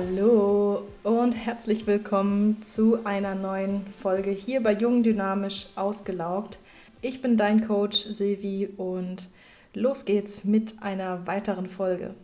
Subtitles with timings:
[0.00, 6.58] Hallo und herzlich willkommen zu einer neuen Folge hier bei Jung Dynamisch Ausgelaugt.
[7.02, 9.28] Ich bin dein Coach Silvi und
[9.74, 12.14] los geht's mit einer weiteren Folge.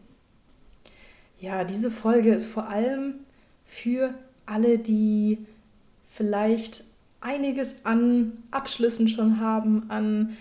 [1.39, 3.17] Ja, diese Folge ist vor allem
[3.67, 4.15] für
[4.47, 5.45] alle, die
[6.09, 6.83] vielleicht
[7.21, 10.35] einiges an Abschlüssen schon haben, an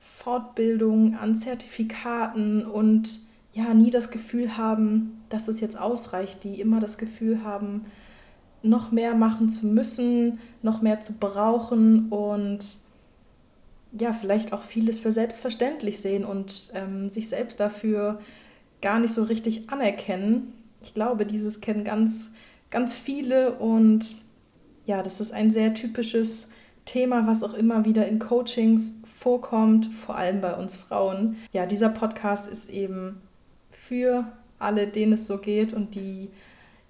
[0.00, 6.80] Fortbildungen, an Zertifikaten und ja, nie das Gefühl haben, dass es jetzt ausreicht, die immer
[6.80, 7.86] das Gefühl haben,
[8.62, 12.64] noch mehr machen zu müssen, noch mehr zu brauchen und
[13.98, 18.20] ja, vielleicht auch vieles für selbstverständlich sehen und ähm, sich selbst dafür
[18.82, 20.52] gar nicht so richtig anerkennen.
[20.82, 22.32] Ich glaube, dieses kennen ganz,
[22.70, 24.14] ganz viele und
[24.86, 26.52] ja, das ist ein sehr typisches
[26.84, 31.36] Thema, was auch immer wieder in Coachings vorkommt, vor allem bei uns Frauen.
[31.52, 33.20] Ja, dieser Podcast ist eben
[33.90, 34.24] für
[34.60, 36.30] alle, denen es so geht und die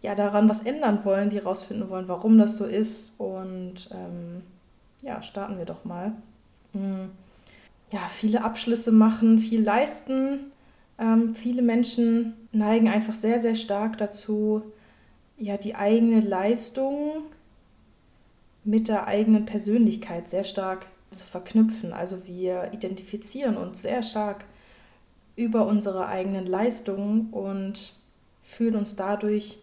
[0.02, 3.18] ja daran was ändern wollen, die rausfinden wollen, warum das so ist.
[3.18, 4.42] Und ähm,
[5.00, 6.12] ja, starten wir doch mal.
[6.72, 7.08] Hm.
[7.90, 10.52] Ja, viele Abschlüsse machen, viel leisten.
[10.98, 14.62] Ähm, viele Menschen neigen einfach sehr, sehr stark dazu,
[15.38, 17.22] ja, die eigene Leistung
[18.62, 21.94] mit der eigenen Persönlichkeit sehr stark zu verknüpfen.
[21.94, 24.44] Also wir identifizieren uns sehr stark
[25.36, 27.94] über unsere eigenen Leistungen und
[28.42, 29.58] fühlen uns dadurch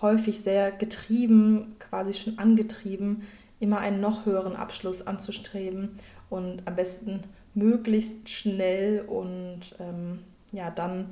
[0.00, 3.22] häufig sehr getrieben, quasi schon angetrieben,
[3.58, 5.90] immer einen noch höheren Abschluss anzustreben
[6.30, 7.20] und am besten
[7.54, 10.20] möglichst schnell und ähm,
[10.52, 11.10] ja, dann,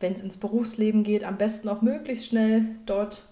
[0.00, 3.22] wenn es ins Berufsleben geht, am besten auch möglichst schnell dort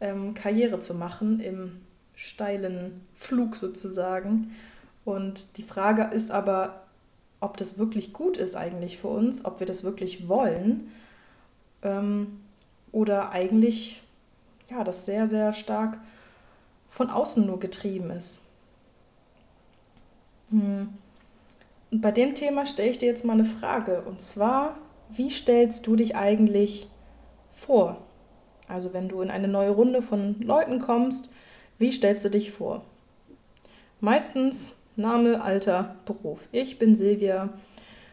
[0.00, 1.80] ähm, Karriere zu machen, im
[2.14, 4.52] steilen Flug sozusagen.
[5.04, 6.82] Und die Frage ist aber,
[7.40, 10.90] ob das wirklich gut ist eigentlich für uns, ob wir das wirklich wollen
[11.82, 12.40] ähm,
[12.92, 14.02] oder eigentlich
[14.68, 15.98] ja, das sehr, sehr stark
[16.88, 18.40] von außen nur getrieben ist.
[20.50, 20.88] Hm.
[21.90, 24.76] Und bei dem Thema stelle ich dir jetzt mal eine Frage und zwar,
[25.10, 26.88] wie stellst du dich eigentlich
[27.50, 27.98] vor?
[28.66, 31.30] Also wenn du in eine neue Runde von Leuten kommst,
[31.78, 32.82] wie stellst du dich vor?
[34.00, 36.48] Meistens Name, Alter, Beruf.
[36.50, 37.50] Ich bin Silvia,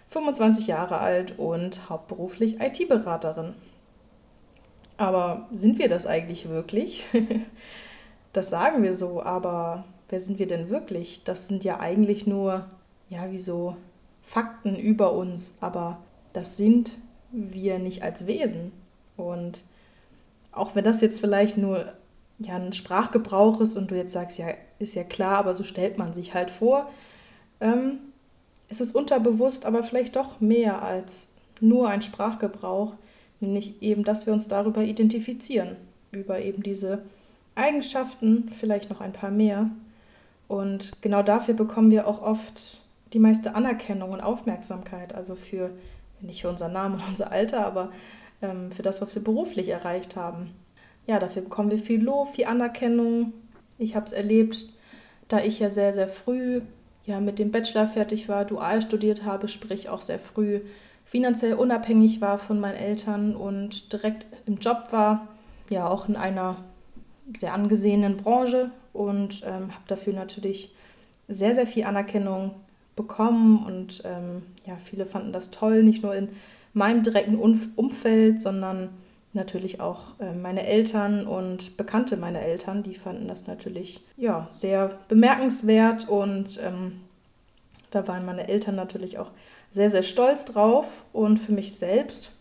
[0.09, 3.55] 25 Jahre alt und hauptberuflich IT-Beraterin.
[4.95, 7.05] Aber sind wir das eigentlich wirklich?
[8.33, 11.23] das sagen wir so, aber wer sind wir denn wirklich?
[11.23, 12.67] Das sind ja eigentlich nur,
[13.09, 13.75] ja, wie so
[14.21, 15.97] Fakten über uns, aber
[16.33, 16.91] das sind
[17.31, 18.71] wir nicht als Wesen.
[19.17, 19.63] Und
[20.51, 21.91] auch wenn das jetzt vielleicht nur
[22.37, 24.49] ja, ein Sprachgebrauch ist und du jetzt sagst, ja,
[24.79, 26.89] ist ja klar, aber so stellt man sich halt vor,
[27.61, 27.99] ähm,
[28.69, 32.93] ist es unterbewusst aber vielleicht doch mehr als nur ein Sprachgebrauch,
[33.39, 35.75] nämlich eben, dass wir uns darüber identifizieren,
[36.11, 37.03] über eben diese
[37.55, 39.69] Eigenschaften, vielleicht noch ein paar mehr.
[40.47, 42.81] Und genau dafür bekommen wir auch oft
[43.13, 45.71] die meiste Anerkennung und Aufmerksamkeit, also für,
[46.21, 47.91] nicht für unseren Namen und unser Alter, aber
[48.41, 50.51] ähm, für das, was wir beruflich erreicht haben
[51.07, 53.33] ja, dafür bekommen wir viel Lob, viel Anerkennung.
[53.77, 54.67] Ich habe es erlebt,
[55.27, 56.61] da ich ja sehr, sehr früh
[57.05, 60.61] ja, mit dem Bachelor fertig war, dual studiert habe, sprich auch sehr früh
[61.05, 65.27] finanziell unabhängig war von meinen Eltern und direkt im Job war,
[65.69, 66.57] ja auch in einer
[67.37, 70.73] sehr angesehenen Branche und ähm, habe dafür natürlich
[71.27, 72.51] sehr, sehr viel Anerkennung
[72.95, 76.29] bekommen und ähm, ja, viele fanden das toll, nicht nur in
[76.73, 77.35] meinem direkten
[77.75, 78.89] Umfeld, sondern
[79.35, 84.97] natürlich auch äh, meine Eltern und Bekannte meiner Eltern, die fanden das natürlich ja, sehr
[85.07, 87.01] bemerkenswert und ähm,
[87.91, 89.31] da waren meine Eltern natürlich auch
[89.69, 92.31] sehr, sehr stolz drauf und für mich selbst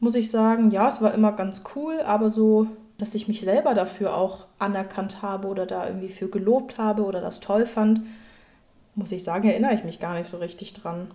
[0.00, 2.68] muss ich sagen, ja, es war immer ganz cool, aber so,
[2.98, 7.20] dass ich mich selber dafür auch anerkannt habe oder da irgendwie für gelobt habe oder
[7.20, 8.02] das toll fand,
[8.94, 11.10] muss ich sagen, erinnere ich mich gar nicht so richtig dran.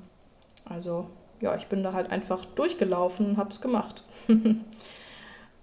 [0.65, 1.07] Also
[1.39, 4.03] ja, ich bin da halt einfach durchgelaufen und habe es gemacht.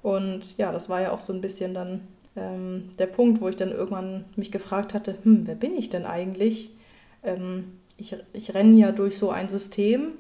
[0.02, 2.00] Und ja, das war ja auch so ein bisschen dann
[2.36, 6.06] ähm, der Punkt, wo ich dann irgendwann mich gefragt hatte, hm, wer bin ich denn
[6.06, 6.70] eigentlich?
[7.22, 10.12] Ähm, ich, ich renne ja durch so ein System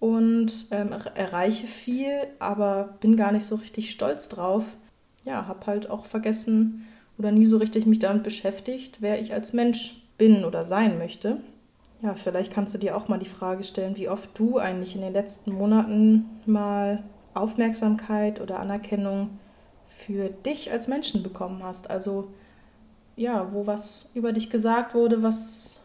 [0.00, 4.64] und ähm, erreiche viel, aber bin gar nicht so richtig stolz drauf.
[5.24, 6.86] Ja, habe halt auch vergessen
[7.18, 11.38] oder nie so richtig mich damit beschäftigt, wer ich als Mensch bin oder sein möchte.
[12.00, 15.00] Ja, vielleicht kannst du dir auch mal die Frage stellen, wie oft du eigentlich in
[15.00, 17.02] den letzten Monaten mal
[17.38, 19.38] Aufmerksamkeit oder Anerkennung
[19.84, 21.90] für dich als Menschen bekommen hast.
[21.90, 22.28] Also
[23.16, 25.82] ja, wo was über dich gesagt wurde, was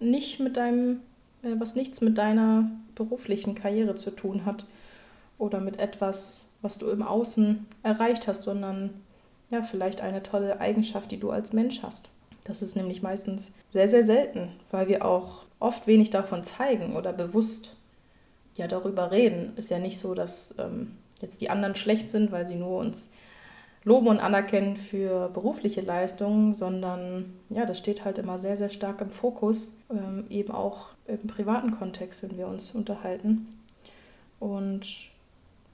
[0.00, 1.00] nicht mit deinem,
[1.42, 4.66] äh, was nichts mit deiner beruflichen Karriere zu tun hat
[5.38, 8.90] oder mit etwas, was du im Außen erreicht hast, sondern
[9.50, 12.10] ja, vielleicht eine tolle Eigenschaft, die du als Mensch hast.
[12.44, 17.12] Das ist nämlich meistens sehr, sehr selten, weil wir auch oft wenig davon zeigen oder
[17.12, 17.77] bewusst
[18.58, 19.52] ja darüber reden.
[19.56, 23.14] Ist ja nicht so, dass ähm, jetzt die anderen schlecht sind, weil sie nur uns
[23.84, 29.00] loben und anerkennen für berufliche Leistungen, sondern ja, das steht halt immer sehr, sehr stark
[29.00, 33.46] im Fokus, ähm, eben auch im privaten Kontext, wenn wir uns unterhalten.
[34.40, 34.86] Und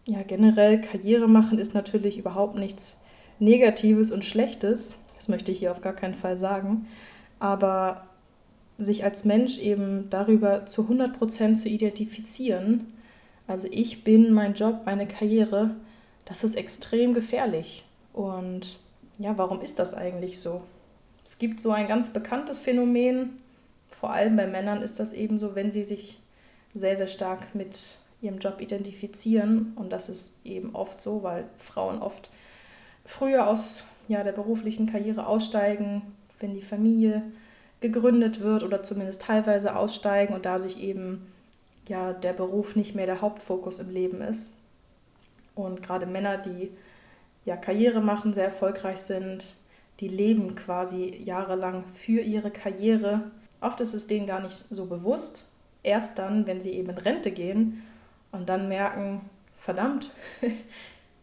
[0.06, 3.00] ja, generell Karriere machen ist natürlich überhaupt nichts
[3.38, 4.96] Negatives und Schlechtes.
[5.16, 6.86] Das möchte ich hier auf gar keinen Fall sagen.
[7.40, 8.04] Aber
[8.78, 12.92] sich als Mensch eben darüber zu 100% zu identifizieren,
[13.46, 15.76] also ich bin mein Job, meine Karriere,
[16.24, 17.84] das ist extrem gefährlich.
[18.12, 18.78] Und
[19.18, 20.62] ja, warum ist das eigentlich so?
[21.24, 23.38] Es gibt so ein ganz bekanntes Phänomen,
[23.90, 26.18] vor allem bei Männern ist das eben so, wenn sie sich
[26.74, 29.72] sehr, sehr stark mit ihrem Job identifizieren.
[29.76, 32.30] Und das ist eben oft so, weil Frauen oft
[33.04, 36.02] früher aus ja, der beruflichen Karriere aussteigen,
[36.40, 37.22] wenn die Familie
[37.80, 41.32] gegründet wird oder zumindest teilweise aussteigen und dadurch eben
[41.88, 44.52] ja der Beruf nicht mehr der Hauptfokus im Leben ist.
[45.54, 46.70] Und gerade Männer, die
[47.44, 49.56] ja Karriere machen, sehr erfolgreich sind,
[50.00, 53.30] die leben quasi jahrelang für ihre Karriere.
[53.60, 55.44] Oft ist es denen gar nicht so bewusst.
[55.82, 57.82] Erst dann, wenn sie eben in Rente gehen
[58.32, 59.20] und dann merken,
[59.58, 60.10] verdammt,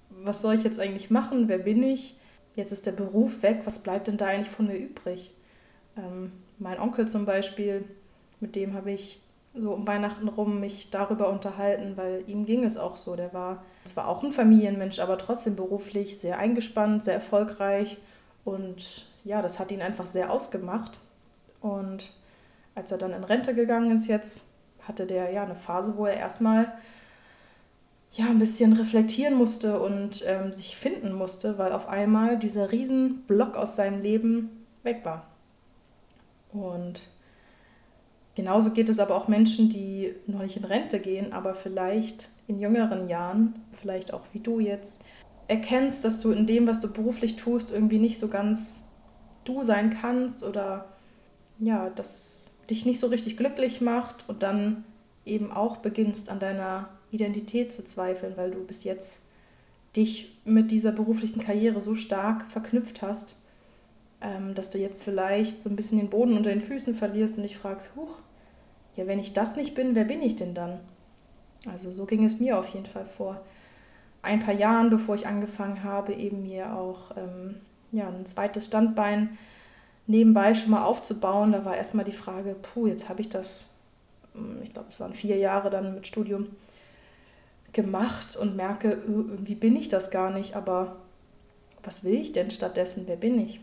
[0.09, 1.48] was soll ich jetzt eigentlich machen?
[1.48, 2.15] Wer bin ich?
[2.56, 5.31] Jetzt ist der Beruf weg, was bleibt denn da eigentlich von mir übrig?
[5.98, 7.86] Ähm, mein Onkel zum Beispiel,
[8.40, 9.22] mit dem habe ich
[9.54, 13.16] so um Weihnachten rum mich darüber unterhalten, weil ihm ging es auch so.
[13.16, 17.98] Der war zwar auch ein Familienmensch, aber trotzdem beruflich sehr eingespannt, sehr erfolgreich
[18.46, 21.00] und ja, das hat ihn einfach sehr ausgemacht.
[21.60, 22.12] Und
[22.76, 24.54] als er dann in Rente gegangen ist jetzt,
[24.88, 26.72] hatte der ja eine Phase, wo er erstmal
[28.14, 33.24] ja ein bisschen reflektieren musste und ähm, sich finden musste, weil auf einmal dieser riesen
[33.24, 35.28] Block aus seinem Leben weg war.
[36.53, 37.01] Und
[38.36, 42.59] genauso geht es aber auch Menschen, die noch nicht in Rente gehen, aber vielleicht in
[42.59, 45.01] jüngeren Jahren, vielleicht auch wie du jetzt,
[45.48, 48.89] erkennst, dass du in dem, was du beruflich tust, irgendwie nicht so ganz
[49.44, 50.86] du sein kannst oder
[51.59, 54.83] ja, das dich nicht so richtig glücklich macht und dann
[55.25, 59.24] eben auch beginnst an deiner Identität zu zweifeln, weil du bis jetzt
[59.95, 63.36] dich mit dieser beruflichen Karriere so stark verknüpft hast,
[64.22, 67.44] ähm, dass du jetzt vielleicht so ein bisschen den Boden unter den Füßen verlierst und
[67.44, 68.16] dich fragst, huch,
[68.96, 70.80] ja, wenn ich das nicht bin, wer bin ich denn dann?
[71.70, 73.42] Also so ging es mir auf jeden Fall vor
[74.22, 77.56] ein paar Jahren, bevor ich angefangen habe, eben mir auch ähm,
[77.92, 79.38] ja, ein zweites Standbein
[80.08, 81.52] nebenbei schon mal aufzubauen.
[81.52, 83.76] Da war erstmal die Frage, puh, jetzt habe ich das,
[84.34, 86.48] hm, ich glaube, es waren vier Jahre dann mit Studium
[87.74, 90.98] gemacht und merke, irgendwie bin ich das gar nicht, aber
[91.84, 93.06] was will ich denn stattdessen?
[93.08, 93.62] Wer bin ich?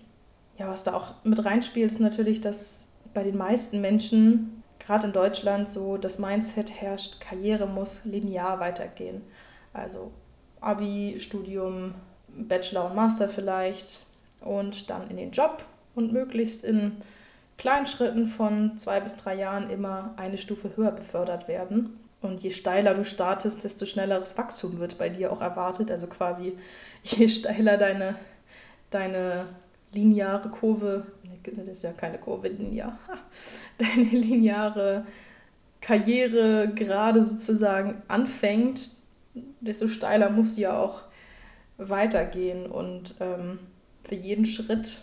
[0.59, 5.13] Ja, was da auch mit reinspielt, ist natürlich, dass bei den meisten Menschen, gerade in
[5.13, 9.23] Deutschland, so das Mindset herrscht, Karriere muss linear weitergehen.
[9.73, 10.11] Also
[10.61, 11.95] Abi, Studium,
[12.29, 14.07] Bachelor und Master vielleicht
[14.41, 16.97] und dann in den Job und möglichst in
[17.57, 21.99] kleinen Schritten von zwei bis drei Jahren immer eine Stufe höher befördert werden.
[22.21, 25.91] Und je steiler du startest, desto schnelleres Wachstum wird bei dir auch erwartet.
[25.91, 26.57] Also quasi
[27.03, 28.17] je steiler deine,
[28.91, 29.47] deine
[29.92, 31.07] lineare Kurve,
[31.45, 32.99] das ist ja keine Kurve, linear,
[33.78, 35.07] deine lineare
[35.80, 38.90] Karriere gerade sozusagen anfängt,
[39.61, 41.02] desto steiler muss sie ja auch
[41.76, 42.66] weitergehen.
[42.66, 43.61] Und ähm,
[44.02, 45.00] für jeden Schritt,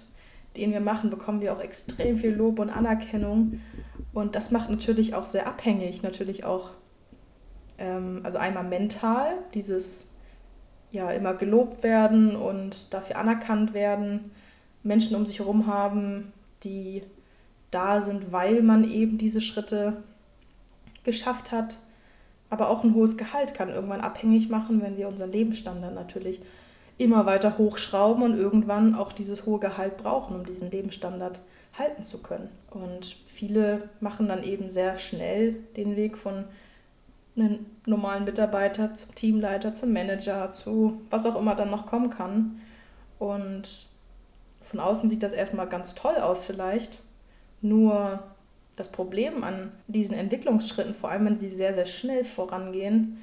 [0.57, 3.61] den wir machen, bekommen wir auch extrem viel Lob und Anerkennung.
[4.13, 6.71] Und das macht natürlich auch sehr abhängig, natürlich auch
[7.77, 10.11] ähm, also einmal mental, dieses
[10.91, 14.31] ja immer gelobt werden und dafür anerkannt werden,
[14.85, 16.31] Menschen um sich herum haben,
[16.63, 17.03] die
[17.71, 20.03] da sind, weil man eben diese Schritte
[21.03, 21.77] geschafft hat.
[22.49, 26.39] Aber auch ein hohes Gehalt kann irgendwann abhängig machen, wenn wir unseren Lebensstandard natürlich
[26.97, 31.41] immer weiter hochschrauben und irgendwann auch dieses hohe Gehalt brauchen, um diesen Lebensstandard
[31.77, 32.49] halten zu können.
[32.69, 36.45] Und viele machen dann eben sehr schnell den Weg von
[37.35, 42.61] einen normalen Mitarbeiter zum Teamleiter, zum Manager, zu was auch immer dann noch kommen kann.
[43.19, 43.89] Und
[44.75, 46.99] von außen sieht das erstmal ganz toll aus vielleicht.
[47.61, 48.19] Nur
[48.75, 53.21] das Problem an diesen Entwicklungsschritten, vor allem wenn sie sehr, sehr schnell vorangehen,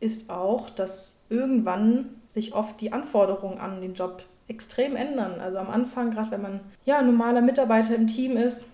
[0.00, 5.40] ist auch, dass irgendwann sich oft die Anforderungen an den Job extrem ändern.
[5.40, 8.70] Also am Anfang, gerade wenn man ja normaler Mitarbeiter im Team ist,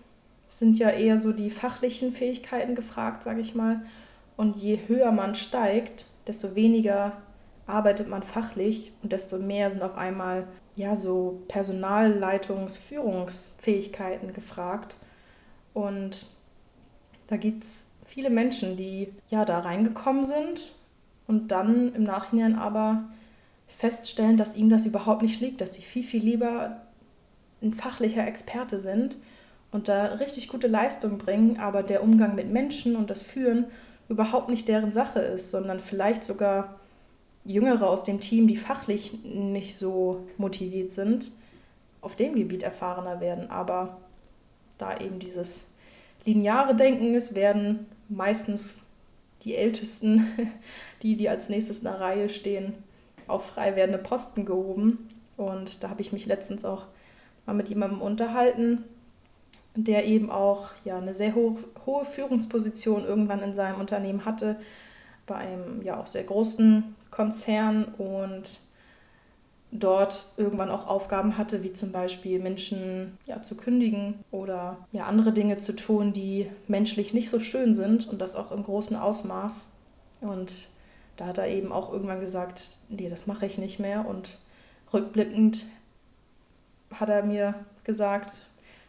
[0.48, 3.82] sind ja eher so die fachlichen Fähigkeiten gefragt, sage ich mal.
[4.38, 7.12] Und je höher man steigt, desto weniger
[7.66, 10.46] arbeitet man fachlich und desto mehr sind auf einmal
[10.76, 14.96] ja so Personalleitungs-, Führungsfähigkeiten gefragt.
[15.74, 16.26] Und
[17.26, 20.72] da gibt es viele Menschen, die ja da reingekommen sind
[21.26, 23.04] und dann im Nachhinein aber
[23.66, 26.82] feststellen, dass ihnen das überhaupt nicht liegt, dass sie viel, viel lieber
[27.62, 29.16] ein fachlicher Experte sind
[29.72, 33.64] und da richtig gute Leistung bringen, aber der Umgang mit Menschen und das Führen
[34.08, 36.78] überhaupt nicht deren Sache ist, sondern vielleicht sogar
[37.46, 41.30] Jüngere aus dem Team, die fachlich nicht so motiviert sind,
[42.00, 43.50] auf dem Gebiet erfahrener werden.
[43.50, 43.98] Aber
[44.78, 45.70] da eben dieses
[46.24, 48.86] lineare Denken ist, werden meistens
[49.42, 50.26] die Ältesten,
[51.02, 52.74] die, die als nächstes in der Reihe stehen,
[53.26, 55.08] auf frei werdende Posten gehoben.
[55.36, 56.84] Und da habe ich mich letztens auch
[57.44, 58.84] mal mit jemandem unterhalten,
[59.74, 64.56] der eben auch ja, eine sehr hohe, hohe Führungsposition irgendwann in seinem Unternehmen hatte,
[65.26, 68.60] bei einem ja auch sehr großen Konzern und
[69.72, 75.32] dort irgendwann auch Aufgaben hatte, wie zum Beispiel Menschen ja, zu kündigen oder ja, andere
[75.32, 79.72] Dinge zu tun, die menschlich nicht so schön sind und das auch im großen Ausmaß.
[80.20, 80.68] Und
[81.16, 84.06] da hat er eben auch irgendwann gesagt, nee, das mache ich nicht mehr.
[84.06, 84.38] Und
[84.92, 85.64] rückblickend
[86.92, 87.54] hat er mir
[87.84, 88.42] gesagt,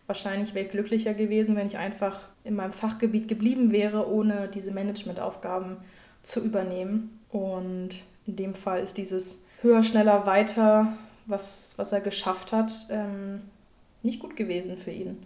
[0.06, 4.72] wahrscheinlich wäre ich glücklicher gewesen, wenn ich einfach in meinem Fachgebiet geblieben wäre, ohne diese
[4.72, 5.78] Managementaufgaben
[6.24, 7.20] zu übernehmen.
[7.30, 10.94] Und in dem Fall ist dieses höher, schneller, weiter,
[11.26, 13.42] was, was er geschafft hat, ähm,
[14.04, 15.18] nicht gut gewesen für ihn.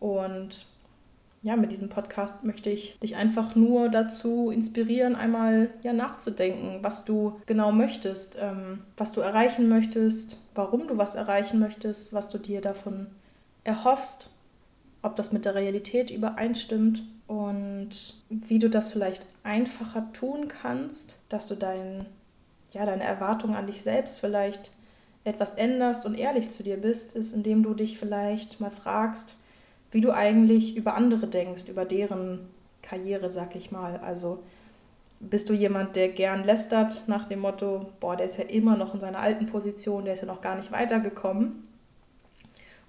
[0.00, 0.66] Und
[1.42, 7.04] ja, mit diesem Podcast möchte ich dich einfach nur dazu inspirieren, einmal ja nachzudenken, was
[7.04, 12.38] du genau möchtest, ähm, was du erreichen möchtest, warum du was erreichen möchtest, was du
[12.38, 13.08] dir davon
[13.64, 14.30] erhoffst,
[15.02, 21.48] ob das mit der Realität übereinstimmt und wie du das vielleicht einfacher tun kannst, dass
[21.48, 22.06] du dein,
[22.72, 24.70] ja, deine Erwartungen an dich selbst vielleicht
[25.24, 29.34] etwas änderst und ehrlich zu dir bist, ist, indem du dich vielleicht mal fragst,
[29.92, 32.40] wie du eigentlich über andere denkst, über deren
[32.82, 33.98] Karriere, sag ich mal.
[33.98, 34.42] Also
[35.20, 38.94] bist du jemand, der gern lästert nach dem Motto, boah, der ist ja immer noch
[38.94, 41.68] in seiner alten Position, der ist ja noch gar nicht weitergekommen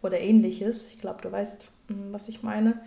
[0.02, 0.94] oder ähnliches.
[0.94, 2.80] Ich glaube, du weißt, hm, was ich meine.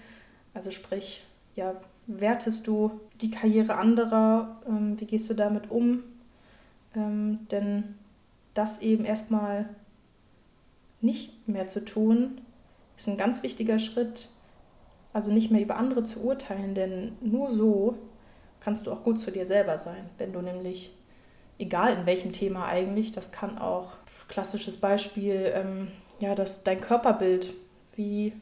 [0.54, 1.24] Also sprich,
[1.54, 1.74] ja,
[2.06, 4.60] wertest du die Karriere anderer?
[4.66, 6.02] Ähm, wie gehst du damit um?
[6.96, 7.94] Ähm, denn
[8.54, 9.68] das eben erstmal
[11.00, 12.40] nicht mehr zu tun,
[12.96, 14.30] ist ein ganz wichtiger Schritt.
[15.12, 17.96] Also nicht mehr über andere zu urteilen, denn nur so
[18.60, 20.10] kannst du auch gut zu dir selber sein.
[20.18, 20.92] Wenn du nämlich,
[21.58, 23.92] egal in welchem Thema eigentlich, das kann auch
[24.28, 25.88] klassisches Beispiel, ähm,
[26.18, 27.54] ja, das, dein Körperbild,
[27.94, 28.32] wie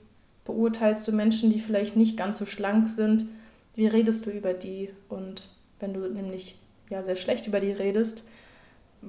[0.45, 3.27] beurteilst du Menschen, die vielleicht nicht ganz so schlank sind,
[3.75, 4.91] wie redest du über die?
[5.09, 5.49] Und
[5.81, 6.57] wenn du nämlich
[6.91, 8.23] ja sehr schlecht über die redest,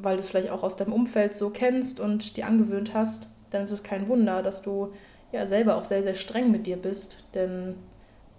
[0.01, 3.63] weil du es vielleicht auch aus deinem Umfeld so kennst und dir angewöhnt hast, dann
[3.63, 4.93] ist es kein Wunder, dass du
[5.31, 7.75] ja selber auch sehr, sehr streng mit dir bist, denn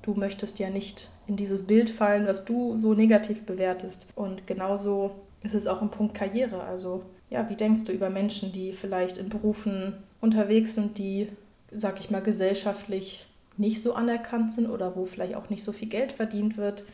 [0.03, 4.07] du möchtest ja nicht in dieses Bild fallen, was du so negativ bewertest.
[4.15, 6.63] Und genauso ist es auch im Punkt Karriere.
[6.63, 11.29] Also ja, wie denkst du über Menschen, die vielleicht in Berufen unterwegs sind, die,
[11.73, 15.89] sag ich mal, gesellschaftlich nicht so anerkannt sind oder wo vielleicht auch nicht so viel
[15.89, 16.85] Geld verdient wird?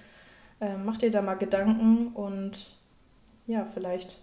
[0.60, 2.66] Äh, mach dir da mal Gedanken und
[3.46, 4.18] ja, vielleicht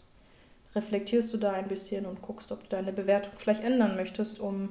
[0.76, 4.70] reflektierst du da ein bisschen und guckst, ob du deine Bewertung vielleicht ändern möchtest, um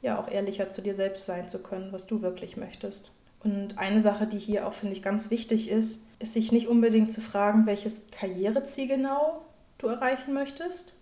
[0.00, 3.12] ja auch ehrlicher zu dir selbst sein zu können, was du wirklich möchtest.
[3.44, 7.10] Und eine Sache, die hier auch, finde ich, ganz wichtig ist, ist sich nicht unbedingt
[7.10, 9.42] zu fragen, welches Karriereziel genau
[9.78, 10.92] du erreichen möchtest,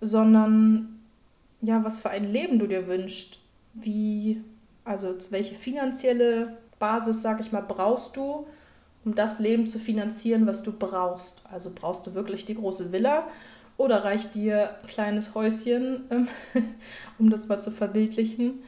[0.00, 1.00] sondern
[1.60, 3.38] ja, was für ein Leben du dir wünschst.
[3.72, 4.40] Wie,
[4.84, 8.46] also welche finanzielle Basis, sag ich mal, brauchst du,
[9.04, 11.42] um das Leben zu finanzieren, was du brauchst.
[11.50, 13.26] Also brauchst du wirklich die große Villa
[13.76, 16.28] oder reicht dir ein kleines Häuschen, ähm,
[17.18, 18.62] um das mal zu verbildlichen?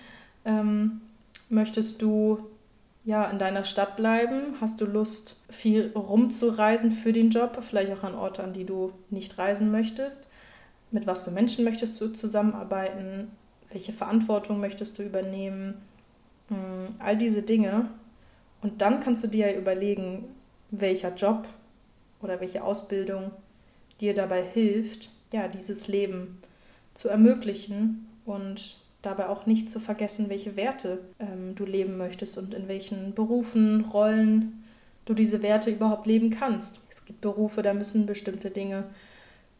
[0.44, 1.00] Ähm,
[1.48, 2.46] möchtest du
[3.04, 4.56] ja in deiner Stadt bleiben?
[4.60, 7.58] Hast du Lust, viel rumzureisen für den Job?
[7.62, 10.28] Vielleicht auch an Orte, an die du nicht reisen möchtest?
[10.90, 13.30] Mit was für Menschen möchtest du zusammenarbeiten?
[13.70, 15.75] Welche Verantwortung möchtest du übernehmen?
[16.48, 17.88] Hm, all diese Dinge.
[18.60, 20.25] Und dann kannst du dir ja überlegen,
[20.70, 21.46] welcher Job
[22.20, 23.30] oder welche Ausbildung
[24.00, 26.38] dir dabei hilft, ja, dieses Leben
[26.94, 32.54] zu ermöglichen und dabei auch nicht zu vergessen, welche Werte ähm, du leben möchtest und
[32.54, 34.64] in welchen Berufen, Rollen
[35.04, 36.80] du diese Werte überhaupt leben kannst.
[36.90, 38.84] Es gibt Berufe, da müssen bestimmte Dinge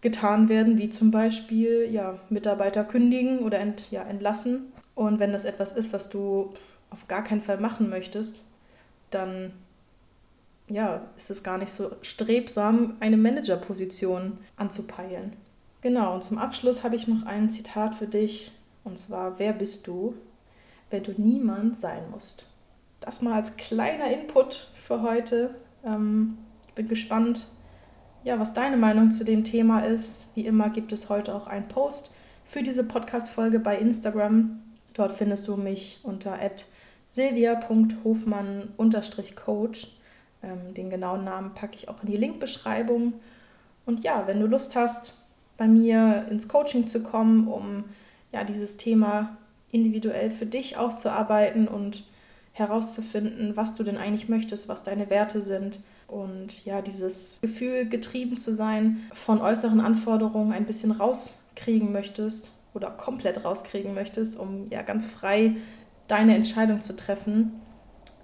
[0.01, 4.73] getan werden, wie zum Beispiel ja, Mitarbeiter kündigen oder ent, ja, entlassen.
[4.95, 6.53] Und wenn das etwas ist, was du
[6.91, 8.43] auf gar keinen Fall machen möchtest,
[9.11, 9.53] dann
[10.69, 15.33] ja, ist es gar nicht so strebsam, eine Managerposition anzupeilen.
[15.81, 18.51] Genau, und zum Abschluss habe ich noch ein Zitat für dich.
[18.83, 20.15] Und zwar, wer bist du,
[20.91, 22.47] wenn du niemand sein musst?
[23.01, 25.55] Das mal als kleiner Input für heute.
[25.85, 27.47] Ähm, ich bin gespannt,
[28.25, 30.35] ja, was deine Meinung zu dem Thema ist.
[30.35, 32.13] Wie immer gibt es heute auch einen Post
[32.45, 34.61] für diese Podcast-Folge bei Instagram.
[34.95, 36.39] Dort findest du mich unter
[37.07, 39.96] silvia.hofmann-coach.
[40.47, 43.15] Ähm, den genauen Namen packe ich auch in die Linkbeschreibung.
[43.85, 45.15] Und ja, wenn du Lust hast,
[45.57, 47.85] bei mir ins Coaching zu kommen, um
[48.33, 49.37] ja, dieses Thema
[49.71, 52.05] individuell für dich aufzuarbeiten und
[52.53, 58.37] herauszufinden, was du denn eigentlich möchtest, was deine Werte sind und ja, dieses Gefühl getrieben
[58.37, 64.83] zu sein von äußeren Anforderungen ein bisschen rauskriegen möchtest oder komplett rauskriegen möchtest, um ja
[64.83, 65.57] ganz frei
[66.09, 67.53] deine Entscheidung zu treffen,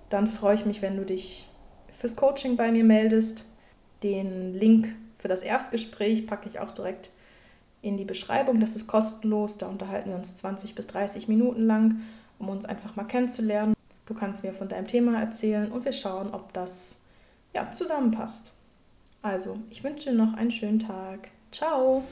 [0.09, 1.49] dann freue ich mich, wenn du dich
[2.03, 3.45] fürs Coaching bei mir meldest.
[4.03, 7.11] Den Link für das Erstgespräch packe ich auch direkt
[7.81, 8.59] in die Beschreibung.
[8.59, 9.57] Das ist kostenlos.
[9.57, 12.01] Da unterhalten wir uns 20 bis 30 Minuten lang,
[12.41, 13.75] um uns einfach mal kennenzulernen.
[14.07, 17.03] Du kannst mir von deinem Thema erzählen und wir schauen, ob das
[17.55, 18.51] ja, zusammenpasst.
[19.23, 21.31] Also, ich wünsche dir noch einen schönen Tag.
[21.53, 22.03] Ciao!